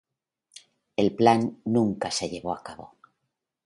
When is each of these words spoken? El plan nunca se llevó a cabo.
El 0.95 1.13
plan 1.15 1.61
nunca 1.65 2.09
se 2.09 2.27
llevó 2.27 2.55
a 2.55 2.63
cabo. 2.63 2.95